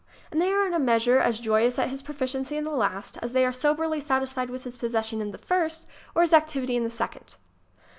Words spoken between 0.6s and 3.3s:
in a measure as joyous at his proficiency in the last